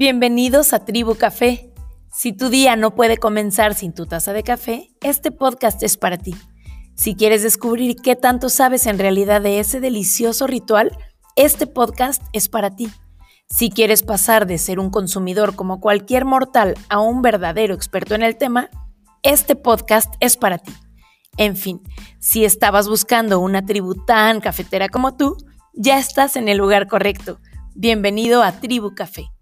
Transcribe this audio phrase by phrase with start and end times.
[0.00, 1.72] Bienvenidos a Tribu Café.
[2.12, 6.16] Si tu día no puede comenzar sin tu taza de café, este podcast es para
[6.16, 6.36] ti.
[6.94, 10.96] Si quieres descubrir qué tanto sabes en realidad de ese delicioso ritual,
[11.34, 12.88] este podcast es para ti.
[13.48, 18.22] Si quieres pasar de ser un consumidor como cualquier mortal a un verdadero experto en
[18.22, 18.70] el tema,
[19.24, 20.74] este podcast es para ti.
[21.38, 21.82] En fin,
[22.20, 25.36] si estabas buscando una tribu tan cafetera como tú,
[25.74, 27.40] ya estás en el lugar correcto.
[27.74, 29.32] Bienvenido a Tribu Café.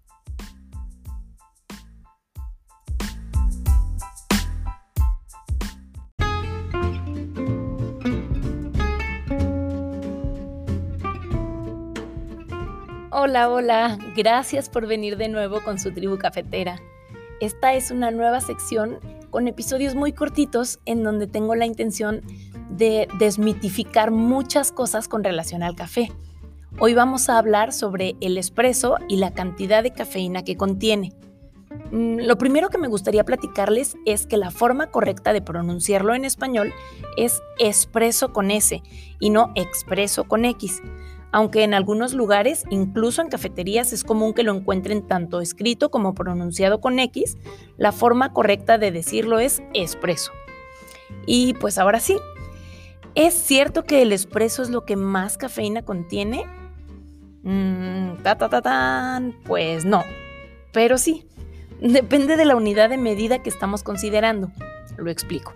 [13.19, 16.79] Hola, hola, gracias por venir de nuevo con su tribu cafetera.
[17.39, 18.99] Esta es una nueva sección
[19.31, 22.21] con episodios muy cortitos en donde tengo la intención
[22.69, 26.11] de desmitificar muchas cosas con relación al café.
[26.77, 31.11] Hoy vamos a hablar sobre el espresso y la cantidad de cafeína que contiene.
[31.91, 36.23] Mm, lo primero que me gustaría platicarles es que la forma correcta de pronunciarlo en
[36.23, 36.71] español
[37.17, 38.83] es espresso con S
[39.19, 40.83] y no expreso con X
[41.31, 46.13] aunque en algunos lugares, incluso en cafeterías, es común que lo encuentren tanto escrito como
[46.13, 47.37] pronunciado con X,
[47.77, 50.31] la forma correcta de decirlo es espresso.
[51.25, 52.17] Y pues ahora sí,
[53.15, 56.45] ¿es cierto que el espresso es lo que más cafeína contiene?
[57.43, 60.03] Mm, ta, ta, ta, pues no,
[60.71, 61.25] pero sí,
[61.81, 64.51] depende de la unidad de medida que estamos considerando.
[64.97, 65.53] Lo explico.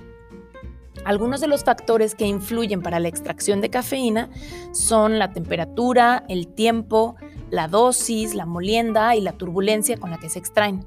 [1.04, 4.30] Algunos de los factores que influyen para la extracción de cafeína
[4.72, 7.16] son la temperatura, el tiempo,
[7.50, 10.86] la dosis, la molienda y la turbulencia con la que se extraen.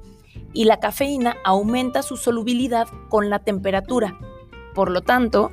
[0.53, 4.17] Y la cafeína aumenta su solubilidad con la temperatura.
[4.73, 5.51] Por lo tanto,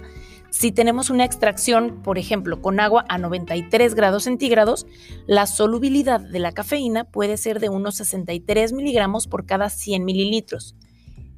[0.50, 4.86] si tenemos una extracción, por ejemplo, con agua a 93 grados centígrados,
[5.26, 10.76] la solubilidad de la cafeína puede ser de unos 63 miligramos por cada 100 mililitros.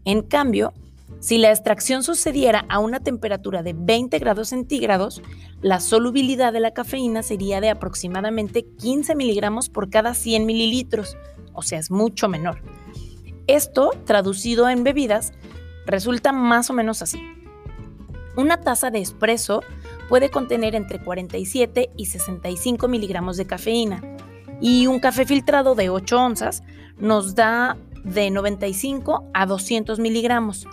[0.05, 0.75] En cambio,
[1.21, 5.23] si la extracción sucediera a una temperatura de 20 grados centígrados,
[5.63, 11.17] la solubilidad de la cafeína sería de aproximadamente 15 miligramos por cada 100 mililitros,
[11.53, 12.61] o sea, es mucho menor.
[13.47, 15.33] Esto, traducido en bebidas,
[15.87, 17.21] resulta más o menos así.
[18.37, 19.63] Una taza de espresso
[20.09, 24.03] puede contener entre 47 y 65 miligramos de cafeína
[24.61, 26.63] y un café filtrado de 8 onzas
[26.99, 30.67] nos da de 95 a 200 miligramos.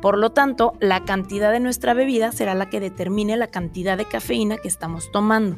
[0.00, 4.04] Por lo tanto, la cantidad de nuestra bebida será la que determine la cantidad de
[4.04, 5.56] cafeína que estamos tomando.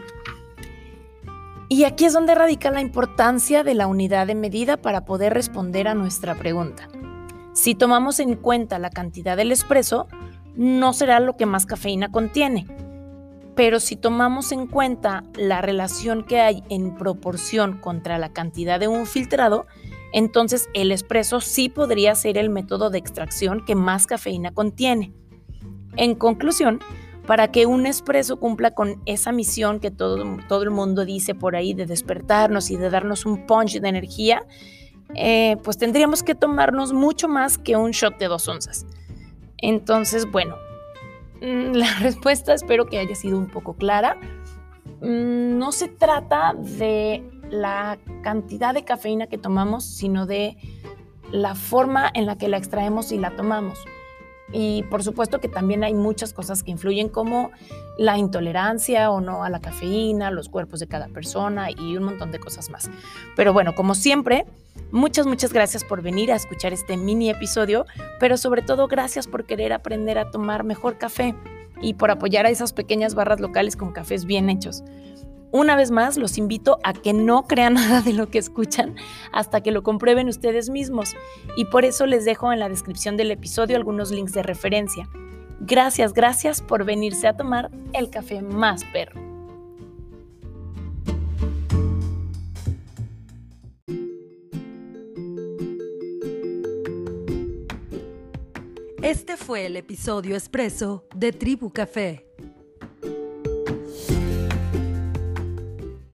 [1.68, 5.86] Y aquí es donde radica la importancia de la unidad de medida para poder responder
[5.86, 6.88] a nuestra pregunta.
[7.52, 10.06] Si tomamos en cuenta la cantidad del espresso,
[10.54, 12.66] no será lo que más cafeína contiene.
[13.54, 18.88] Pero si tomamos en cuenta la relación que hay en proporción contra la cantidad de
[18.88, 19.66] un filtrado,
[20.12, 25.12] entonces el espresso sí podría ser el método de extracción que más cafeína contiene.
[25.96, 26.80] En conclusión,
[27.26, 31.56] para que un espresso cumpla con esa misión que todo, todo el mundo dice por
[31.56, 34.46] ahí de despertarnos y de darnos un punch de energía,
[35.14, 38.86] eh, pues tendríamos que tomarnos mucho más que un shot de dos onzas.
[39.58, 40.56] Entonces, bueno,
[41.42, 44.16] mm, la respuesta espero que haya sido un poco clara.
[45.00, 50.56] Mm, no se trata de la cantidad de cafeína que tomamos, sino de
[51.32, 53.78] la forma en la que la extraemos y la tomamos.
[54.50, 57.50] Y por supuesto que también hay muchas cosas que influyen como
[57.98, 62.30] la intolerancia o no a la cafeína, los cuerpos de cada persona y un montón
[62.30, 62.90] de cosas más.
[63.36, 64.46] Pero bueno, como siempre,
[64.90, 67.84] muchas, muchas gracias por venir a escuchar este mini episodio,
[68.18, 71.34] pero sobre todo gracias por querer aprender a tomar mejor café
[71.82, 74.82] y por apoyar a esas pequeñas barras locales con cafés bien hechos.
[75.50, 78.96] Una vez más, los invito a que no crean nada de lo que escuchan
[79.32, 81.14] hasta que lo comprueben ustedes mismos
[81.56, 85.08] y por eso les dejo en la descripción del episodio algunos links de referencia.
[85.60, 89.28] Gracias, gracias por venirse a tomar el café más perro.
[99.02, 102.27] Este fue el episodio expreso de Tribu Café.